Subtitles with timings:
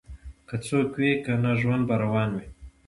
[0.47, 2.47] که څوک وي او کنه ژوند به روان وي